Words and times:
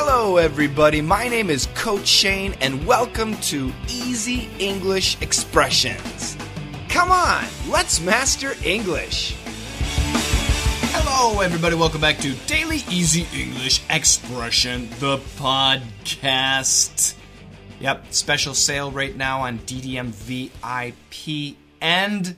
Hello, 0.00 0.36
everybody. 0.36 1.00
My 1.00 1.26
name 1.26 1.50
is 1.50 1.66
Coach 1.74 2.06
Shane, 2.06 2.54
and 2.60 2.86
welcome 2.86 3.34
to 3.38 3.72
Easy 3.88 4.48
English 4.60 5.20
Expressions. 5.20 6.36
Come 6.88 7.10
on, 7.10 7.44
let's 7.68 8.00
master 8.00 8.52
English. 8.64 9.34
Hello, 10.92 11.40
everybody. 11.40 11.74
Welcome 11.74 12.00
back 12.00 12.18
to 12.18 12.32
Daily 12.46 12.84
Easy 12.88 13.26
English 13.34 13.82
Expression, 13.90 14.88
the 15.00 15.18
podcast. 15.36 17.16
Yep, 17.80 18.06
special 18.10 18.54
sale 18.54 18.92
right 18.92 19.16
now 19.16 19.40
on 19.40 19.58
DDM 19.58 20.10
VIP 20.10 21.56
and 21.80 22.36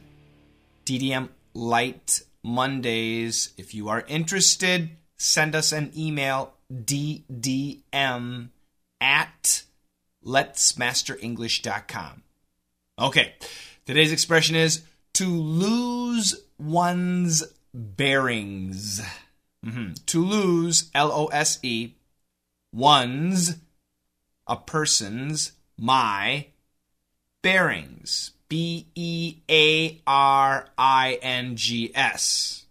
DDM 0.87 1.29
Lite 1.52 2.23
Mondays. 2.42 3.52
If 3.59 3.74
you 3.74 3.91
are 3.91 4.02
interested, 4.09 4.97
send 5.19 5.55
us 5.55 5.73
an 5.73 5.92
email 5.95 6.55
ddm 6.73 8.48
at 9.01 9.62
letsmasterenglish.com. 10.24 12.23
Okay, 12.98 13.34
today's 13.87 14.12
expression 14.12 14.56
is 14.56 14.83
to 15.15 15.27
lose 15.27 16.34
one's 16.59 17.43
bearings. 17.73 19.01
Mm-hmm. 19.65 19.93
To 20.06 20.24
lose, 20.24 20.91
L 20.95 21.10
O 21.12 21.27
S 21.27 21.59
E, 21.62 21.95
one's, 22.73 23.57
a 24.46 24.57
person's, 24.57 25.52
my, 25.79 26.46
bearings. 27.43 28.32
B 28.51 28.88
E 28.96 29.37
A 29.48 30.01
R 30.07 30.66
I 30.77 31.18
N 31.23 31.57
G 31.57 31.93
S. 31.95 32.66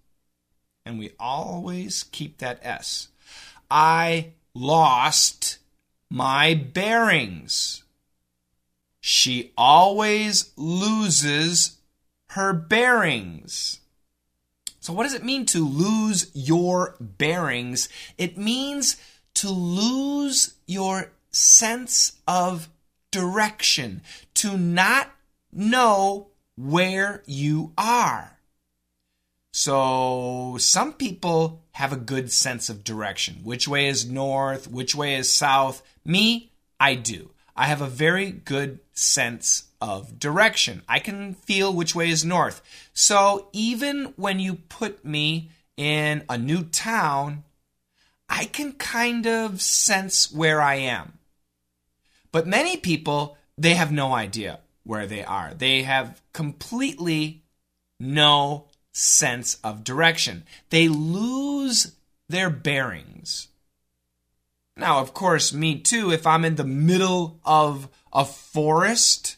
And 0.85 0.99
we 0.99 1.11
always 1.19 2.03
keep 2.03 2.37
that 2.39 2.59
S. 2.61 3.07
I 3.69 4.33
lost 4.53 5.57
my 6.09 6.53
bearings. 6.53 7.83
She 8.99 9.51
always 9.57 10.51
loses 10.55 11.77
her 12.31 12.53
bearings. 12.53 13.79
So, 14.79 14.93
what 14.93 15.03
does 15.03 15.13
it 15.13 15.23
mean 15.23 15.45
to 15.47 15.65
lose 15.67 16.31
your 16.33 16.95
bearings? 16.99 17.89
It 18.17 18.37
means 18.37 18.97
to 19.35 19.49
lose 19.49 20.55
your 20.65 21.11
sense 21.31 22.17
of 22.27 22.69
direction, 23.11 24.01
to 24.35 24.57
not 24.57 25.11
know 25.51 26.27
where 26.55 27.23
you 27.25 27.71
are. 27.77 28.38
So, 29.59 30.55
some 30.57 30.93
people 30.93 31.65
have 31.73 31.91
a 31.91 31.97
good 31.97 32.31
sense 32.31 32.69
of 32.69 32.85
direction. 32.85 33.41
Which 33.43 33.67
way 33.67 33.87
is 33.87 34.09
north? 34.09 34.71
Which 34.71 34.95
way 34.95 35.15
is 35.15 35.29
south? 35.29 35.83
Me, 36.05 36.53
I 36.79 36.95
do. 36.95 37.31
I 37.57 37.65
have 37.65 37.81
a 37.81 37.87
very 37.87 38.31
good 38.31 38.79
sense 38.93 39.63
of 39.81 40.17
direction. 40.17 40.81
I 40.87 40.99
can 40.99 41.33
feel 41.33 41.73
which 41.73 41.93
way 41.93 42.09
is 42.09 42.23
north. 42.23 42.61
So, 42.93 43.49
even 43.51 44.13
when 44.15 44.39
you 44.39 44.55
put 44.55 45.03
me 45.03 45.51
in 45.75 46.23
a 46.29 46.37
new 46.37 46.63
town, 46.63 47.43
I 48.29 48.45
can 48.45 48.71
kind 48.71 49.27
of 49.27 49.61
sense 49.61 50.31
where 50.31 50.61
I 50.61 50.75
am. 50.75 51.19
But 52.31 52.47
many 52.47 52.77
people, 52.77 53.37
they 53.57 53.73
have 53.73 53.91
no 53.91 54.13
idea 54.13 54.61
where 54.85 55.05
they 55.05 55.25
are. 55.25 55.53
They 55.53 55.81
have 55.81 56.21
completely 56.31 57.43
no 57.99 58.68
sense 58.91 59.55
of 59.63 59.83
direction. 59.83 60.43
They 60.69 60.87
lose 60.87 61.95
their 62.27 62.49
bearings. 62.49 63.47
Now, 64.77 64.99
of 64.99 65.13
course, 65.13 65.53
me 65.53 65.79
too, 65.79 66.11
if 66.11 66.25
I'm 66.25 66.45
in 66.45 66.55
the 66.55 66.63
middle 66.63 67.39
of 67.43 67.89
a 68.13 68.23
forest 68.23 69.35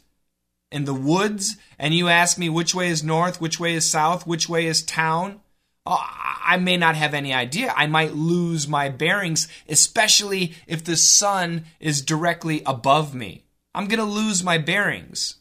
in 0.72 0.86
the 0.86 0.94
woods 0.94 1.58
and 1.80 1.94
you 1.94 2.08
ask 2.08 2.38
me 2.38 2.48
which 2.48 2.76
way 2.76 2.90
is 2.90 3.04
north, 3.04 3.42
which 3.42 3.60
way 3.60 3.74
is 3.74 3.90
south, 3.90 4.28
which 4.28 4.48
way 4.48 4.68
is 4.68 4.84
town, 4.84 5.42
uh, 5.86 5.98
I 6.00 6.58
may 6.58 6.78
not 6.78 6.96
have 6.96 7.14
any 7.14 7.34
idea. 7.34 7.74
I 7.76 7.88
might 7.88 8.14
lose 8.14 8.68
my 8.68 8.90
bearings, 8.90 9.48
especially 9.68 10.54
if 10.68 10.84
the 10.84 10.98
sun 10.98 11.66
is 11.80 12.02
directly 12.02 12.62
above 12.66 13.16
me. 13.16 13.44
I'm 13.74 13.88
going 13.88 14.00
to 14.00 14.06
lose 14.06 14.44
my 14.44 14.58
bearings. 14.58 15.38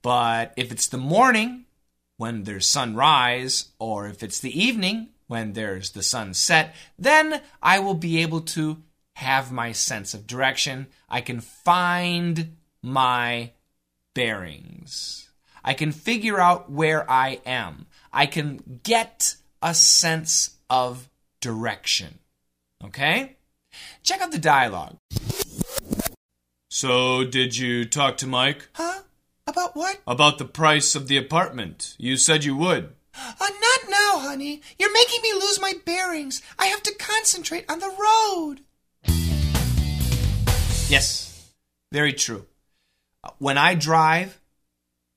But 0.00 0.52
if 0.56 0.72
it's 0.72 0.88
the 0.88 0.98
morning 0.98 1.64
when 2.22 2.44
there's 2.44 2.68
sunrise, 2.68 3.72
or 3.80 4.06
if 4.06 4.22
it's 4.22 4.38
the 4.38 4.56
evening 4.56 5.08
when 5.26 5.54
there's 5.54 5.90
the 5.90 6.04
sunset, 6.04 6.72
then 6.96 7.42
I 7.60 7.80
will 7.80 7.94
be 7.94 8.22
able 8.22 8.42
to 8.42 8.80
have 9.16 9.50
my 9.50 9.72
sense 9.72 10.14
of 10.14 10.24
direction. 10.24 10.86
I 11.08 11.20
can 11.20 11.40
find 11.40 12.58
my 12.80 13.50
bearings. 14.14 15.30
I 15.64 15.74
can 15.74 15.90
figure 15.90 16.38
out 16.38 16.70
where 16.70 17.10
I 17.10 17.40
am. 17.44 17.86
I 18.12 18.26
can 18.26 18.80
get 18.84 19.34
a 19.60 19.74
sense 19.74 20.58
of 20.70 21.10
direction. 21.40 22.20
Okay? 22.84 23.34
Check 24.04 24.20
out 24.20 24.30
the 24.30 24.38
dialogue. 24.38 24.96
So, 26.70 27.24
did 27.24 27.56
you 27.56 27.84
talk 27.84 28.16
to 28.18 28.28
Mike? 28.28 28.68
Huh? 28.74 29.00
About 29.46 29.74
what? 29.74 30.00
About 30.06 30.38
the 30.38 30.44
price 30.44 30.94
of 30.94 31.08
the 31.08 31.16
apartment. 31.16 31.96
You 31.98 32.16
said 32.16 32.44
you 32.44 32.56
would. 32.56 32.94
Uh, 33.14 33.30
not 33.40 33.90
now, 33.90 34.18
honey. 34.20 34.62
You're 34.78 34.92
making 34.92 35.20
me 35.20 35.32
lose 35.32 35.60
my 35.60 35.74
bearings. 35.84 36.42
I 36.58 36.66
have 36.66 36.82
to 36.84 36.94
concentrate 36.94 37.64
on 37.68 37.80
the 37.80 37.88
road. 37.88 38.60
Yes, 40.88 41.52
very 41.90 42.12
true. 42.12 42.46
When 43.38 43.58
I 43.58 43.74
drive, 43.74 44.40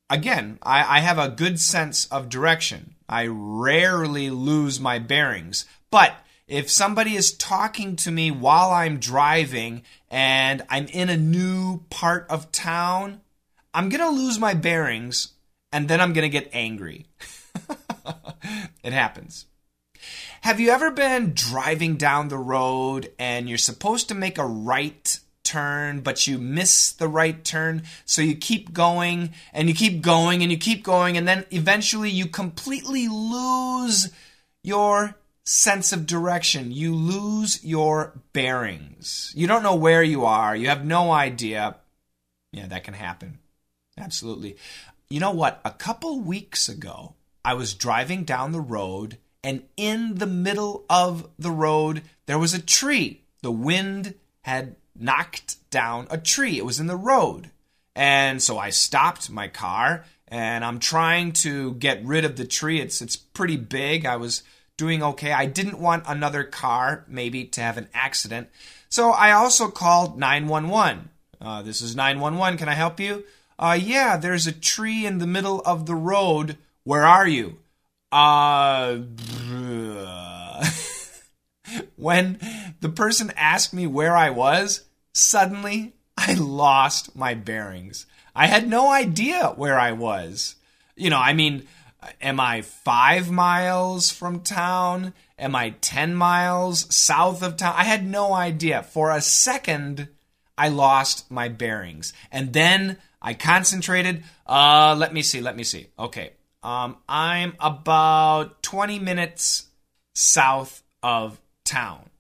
again, 0.10 0.58
I, 0.64 0.98
I 0.98 1.00
have 1.02 1.20
a 1.20 1.30
good 1.30 1.60
sense 1.60 2.06
of 2.08 2.30
direction. 2.30 2.96
I 3.08 3.28
rarely 3.28 4.32
lose 4.32 4.80
my 4.80 4.98
bearings. 4.98 5.66
But 5.92 6.16
if 6.48 6.72
somebody 6.72 7.16
is 7.16 7.32
talking 7.32 7.96
to 7.98 8.12
me 8.12 8.32
while 8.32 8.72
I'm 8.72 8.98
driving 9.00 9.84
and 10.10 10.64
I'm 10.70 10.88
in 10.88 11.10
a 11.10 11.18
new 11.18 11.84
part 11.90 12.26
of 12.30 12.52
town, 12.52 13.22
I'm 13.76 13.90
going 13.90 14.02
to 14.02 14.10
lose 14.10 14.40
my 14.40 14.54
bearings 14.54 15.34
and 15.74 15.90
then 15.90 16.00
I'm 16.00 16.14
going 16.14 16.24
to 16.24 16.30
get 16.30 16.50
angry. 16.54 17.08
it 18.84 18.94
happens. 18.94 19.48
Have 20.42 20.62
you 20.62 20.70
ever 20.70 20.92
been 20.92 21.34
driving 21.34 21.98
down 21.98 22.30
the 22.30 22.38
road 22.38 23.12
and 23.20 23.50
you're 23.50 23.58
supposed 23.58 24.08
to 24.08 24.16
make 24.16 24.38
a 24.38 24.46
right 24.46 25.20
turn, 25.44 26.00
but 26.00 26.26
you 26.26 26.38
miss 26.38 26.94
the 26.94 27.10
right 27.10 27.44
turn? 27.44 27.84
So 28.06 28.22
you 28.22 28.36
keep 28.36 28.72
going 28.72 29.34
and 29.52 29.68
you 29.68 29.76
keep 29.76 30.02
going 30.02 30.42
and 30.42 30.52
you 30.52 30.58
keep 30.58 30.82
going, 30.82 31.18
and 31.18 31.28
then 31.28 31.46
eventually 31.52 32.10
you 32.10 32.28
completely 32.28 33.10
lose 33.10 34.10
your 34.64 35.18
sense 35.44 35.92
of 35.92 36.06
direction. 36.06 36.72
You 36.72 36.96
lose 36.96 37.62
your 37.66 38.14
bearings. 38.32 39.34
You 39.36 39.48
don't 39.48 39.64
know 39.64 39.76
where 39.76 40.04
you 40.04 40.24
are. 40.24 40.56
You 40.56 40.70
have 40.70 40.86
no 40.86 41.12
idea. 41.12 41.76
Yeah, 42.54 42.68
that 42.68 42.86
can 42.86 42.94
happen. 42.94 43.40
Absolutely. 43.98 44.58
You 45.10 45.20
know 45.20 45.32
what? 45.32 45.62
A 45.64 45.72
couple 45.72 46.20
weeks 46.20 46.68
ago, 46.68 47.16
I 47.44 47.54
was 47.54 47.74
driving 47.74 48.24
down 48.24 48.52
the 48.52 48.62
road, 48.62 49.18
and 49.44 49.64
in 49.78 50.16
the 50.16 50.26
middle 50.26 50.86
of 50.90 51.30
the 51.38 51.52
road, 51.52 52.02
there 52.26 52.40
was 52.40 52.54
a 52.54 52.62
tree. 52.62 53.22
The 53.42 53.52
wind 53.52 54.16
had 54.42 54.76
knocked 54.96 55.58
down 55.70 56.08
a 56.10 56.18
tree. 56.18 56.58
It 56.58 56.66
was 56.66 56.80
in 56.80 56.88
the 56.88 56.96
road. 56.96 57.52
And 57.96 58.42
so 58.42 58.58
I 58.58 58.70
stopped 58.72 59.30
my 59.30 59.48
car 59.48 60.06
and 60.28 60.66
I'm 60.66 60.80
trying 60.80 61.32
to 61.34 61.74
get 61.76 62.04
rid 62.04 62.26
of 62.26 62.36
the 62.36 62.46
tree. 62.46 62.82
It's 62.82 63.02
it's 63.02 63.16
pretty 63.16 63.58
big. 63.58 64.06
I 64.06 64.18
was 64.18 64.44
doing 64.78 65.02
okay. 65.02 65.32
I 65.32 65.46
didn't 65.46 65.80
want 65.80 66.04
another 66.08 66.44
car 66.44 67.06
maybe 67.08 67.46
to 67.46 67.62
have 67.62 67.78
an 67.78 67.88
accident. 67.94 68.50
So 68.90 69.12
I 69.12 69.32
also 69.32 69.70
called 69.70 70.18
911. 70.18 71.10
Uh, 71.40 71.62
this 71.62 71.82
is 71.82 71.96
911. 71.96 72.58
Can 72.58 72.70
I 72.70 72.74
help 72.74 73.00
you? 73.00 73.24
Uh, 73.58 73.80
yeah, 73.82 74.18
there's 74.18 74.48
a 74.48 74.52
tree 74.52 75.06
in 75.06 75.20
the 75.20 75.28
middle 75.28 75.62
of 75.62 75.86
the 75.86 75.96
road. 75.96 76.58
Where 76.84 77.06
are 77.06 77.28
you? 77.28 77.58
Uh, 78.12 78.98
when 81.96 82.40
the 82.82 82.90
person 82.90 83.32
asked 83.36 83.74
me 83.74 83.88
where 83.88 84.16
I 84.16 84.30
was, 84.30 84.84
suddenly 85.14 85.94
I 86.18 86.34
lost 86.34 87.16
my 87.16 87.34
bearings. 87.34 88.06
I 88.36 88.48
had 88.48 88.68
no 88.68 88.92
idea 88.92 89.54
where 89.56 89.80
I 89.80 89.94
was. 89.94 90.56
You 90.96 91.10
know, 91.10 91.20
I 91.20 91.34
mean, 91.34 91.68
am 92.22 92.40
I 92.40 92.62
five 92.62 93.32
miles 93.32 94.12
from 94.12 94.42
town? 94.42 95.14
Am 95.38 95.56
I 95.56 95.72
10 95.82 96.16
miles 96.16 96.94
south 96.94 97.44
of 97.44 97.58
town? 97.58 97.76
I 97.78 97.84
had 97.84 98.06
no 98.06 98.34
idea. 98.34 98.84
For 98.84 99.12
a 99.12 99.22
second, 99.22 100.08
I 100.58 100.70
lost 100.70 101.30
my 101.30 101.50
bearings. 101.50 102.14
And 102.32 102.54
then 102.54 102.98
I 103.26 103.34
concentrated. 103.34 104.24
Uh, 104.46 104.96
let 104.96 105.12
me 105.12 105.24
see. 105.24 105.42
Let 105.42 105.58
me 105.58 105.64
see. 105.64 105.88
Okay. 105.98 106.34
Um, 106.62 106.98
I'm 107.10 107.56
about 107.60 108.62
20 108.62 109.00
minutes 109.00 109.66
south 110.14 110.84
of 111.02 111.42
town. 111.64 112.12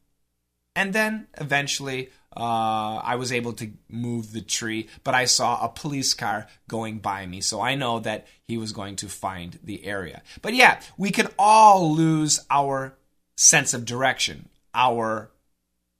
And 0.75 0.94
then 0.94 1.28
eventually, 1.40 2.10
uh, 2.36 2.96
I 3.04 3.18
was 3.18 3.31
able 3.31 3.54
to 3.54 3.69
move 3.88 4.31
the 4.31 4.42
tree, 4.42 4.90
but 5.04 5.13
I 5.13 5.25
saw 5.25 5.63
a 5.63 5.69
police 5.69 6.16
car 6.16 6.48
going 6.68 6.98
by 6.98 7.28
me. 7.28 7.40
So 7.40 7.62
I 7.62 7.75
know 7.75 8.00
that 8.00 8.25
he 8.48 8.57
was 8.57 8.72
going 8.72 8.96
to 8.98 9.07
find 9.07 9.60
the 9.63 9.86
area. 9.86 10.24
But 10.42 10.56
yeah, 10.56 10.81
we 10.98 11.12
can 11.12 11.28
all 11.38 11.94
lose 11.94 12.44
our 12.50 12.98
sense 13.38 13.75
of 13.75 13.86
direction, 13.86 14.50
our 14.74 15.30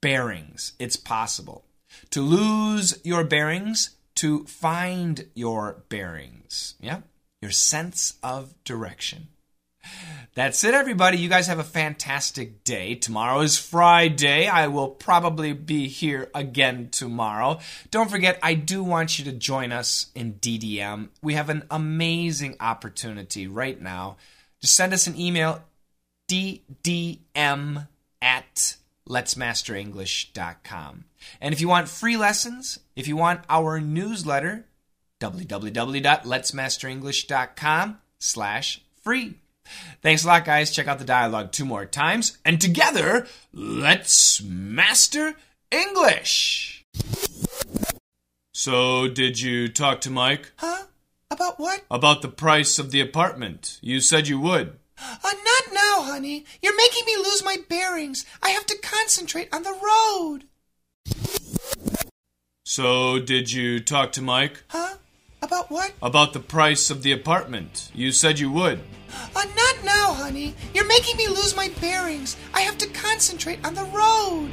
bearings. 0.02 0.72
It's 0.80 0.96
possible. 0.96 1.64
To 2.10 2.20
lose 2.20 3.00
your 3.04 3.22
bearings, 3.22 3.95
to 4.16 4.44
find 4.44 5.28
your 5.34 5.84
bearings. 5.88 6.74
Yeah? 6.80 7.00
Your 7.40 7.50
sense 7.50 8.14
of 8.22 8.54
direction. 8.64 9.28
That's 10.34 10.64
it, 10.64 10.74
everybody. 10.74 11.18
You 11.18 11.28
guys 11.28 11.46
have 11.46 11.58
a 11.58 11.64
fantastic 11.64 12.64
day. 12.64 12.94
Tomorrow 12.94 13.40
is 13.40 13.56
Friday. 13.56 14.46
I 14.48 14.66
will 14.66 14.88
probably 14.88 15.52
be 15.52 15.88
here 15.88 16.30
again 16.34 16.88
tomorrow. 16.90 17.60
Don't 17.90 18.10
forget, 18.10 18.38
I 18.42 18.54
do 18.54 18.82
want 18.82 19.18
you 19.18 19.24
to 19.26 19.32
join 19.32 19.72
us 19.72 20.06
in 20.14 20.34
DDM. 20.34 21.08
We 21.22 21.34
have 21.34 21.48
an 21.48 21.64
amazing 21.70 22.56
opportunity 22.60 23.46
right 23.46 23.80
now. 23.80 24.16
Just 24.60 24.74
send 24.74 24.92
us 24.92 25.06
an 25.06 25.18
email, 25.18 25.62
ddm 26.28 27.86
at 28.20 28.76
letsmasterenglish.com. 29.08 31.04
And 31.40 31.54
if 31.54 31.60
you 31.60 31.68
want 31.68 31.88
free 31.88 32.16
lessons, 32.16 32.78
if 32.94 33.08
you 33.08 33.16
want 33.16 33.40
our 33.48 33.80
newsletter, 33.80 34.66
www.letsmasterenglish.com 35.20 37.98
slash 38.18 38.82
free. 39.02 39.34
Thanks 40.02 40.24
a 40.24 40.28
lot, 40.28 40.44
guys. 40.44 40.70
Check 40.70 40.86
out 40.86 40.98
the 40.98 41.04
dialogue 41.04 41.52
two 41.52 41.64
more 41.64 41.86
times. 41.86 42.38
And 42.44 42.60
together, 42.60 43.26
let's 43.52 44.42
master 44.42 45.34
English. 45.70 46.84
So, 48.54 49.08
did 49.08 49.40
you 49.40 49.68
talk 49.68 50.00
to 50.02 50.10
Mike? 50.10 50.52
Huh? 50.56 50.84
About 51.30 51.58
what? 51.58 51.82
About 51.90 52.22
the 52.22 52.28
price 52.28 52.78
of 52.78 52.90
the 52.90 53.00
apartment. 53.00 53.78
You 53.82 54.00
said 54.00 54.28
you 54.28 54.40
would. 54.40 54.78
Honey. 56.06 56.44
You're 56.62 56.76
making 56.76 57.04
me 57.04 57.16
lose 57.16 57.44
my 57.44 57.56
bearings. 57.68 58.24
I 58.40 58.50
have 58.50 58.64
to 58.66 58.78
concentrate 58.78 59.48
on 59.52 59.64
the 59.64 59.72
road. 59.72 60.44
So, 62.64 63.18
did 63.18 63.50
you 63.50 63.80
talk 63.80 64.12
to 64.12 64.22
Mike? 64.22 64.62
Huh? 64.68 64.98
About 65.42 65.68
what? 65.68 65.94
About 66.00 66.32
the 66.32 66.38
price 66.38 66.90
of 66.90 67.02
the 67.02 67.10
apartment. 67.10 67.90
You 67.92 68.12
said 68.12 68.38
you 68.38 68.52
would. 68.52 68.80
Uh, 69.34 69.44
not 69.56 69.84
now, 69.84 70.12
honey. 70.12 70.54
You're 70.74 70.86
making 70.86 71.16
me 71.16 71.26
lose 71.26 71.56
my 71.56 71.70
bearings. 71.80 72.36
I 72.54 72.60
have 72.60 72.78
to 72.78 72.88
concentrate 72.88 73.66
on 73.66 73.74
the 73.74 73.84
road. 73.84 74.48